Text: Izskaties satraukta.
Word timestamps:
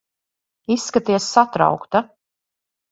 Izskaties 0.75 1.29
satraukta. 1.37 2.05